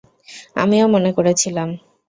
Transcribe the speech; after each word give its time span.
আমিও 0.55 0.85
মনে 0.87 1.11
করেছিলাম। 1.17 1.69